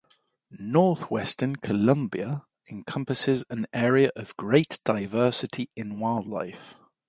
[0.59, 6.73] Northwestern Colombia encompasses an area of great diversity in wildlife.